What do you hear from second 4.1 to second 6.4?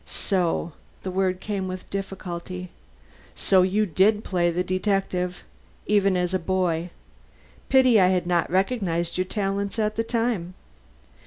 play the detective, even as a